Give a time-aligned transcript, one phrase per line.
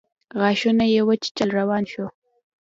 [0.39, 2.05] غاښونه يې وچيچل روان شو.